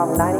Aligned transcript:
Islam 0.00 0.16
90. 0.16 0.39